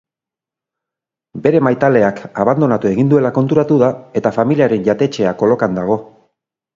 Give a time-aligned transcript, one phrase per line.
[1.41, 3.91] Bere maitaleak abandonatu egin duela konturatuko da,
[4.23, 5.99] eta familiaren jatetxea kolokan dago.